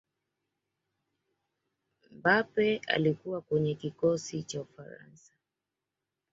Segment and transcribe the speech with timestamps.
[2.11, 5.33] mbappe alikuwa kwenye kikosi cha ufaransa